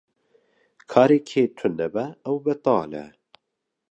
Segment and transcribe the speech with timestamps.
[0.91, 3.05] Karê kê tune be ew betal e.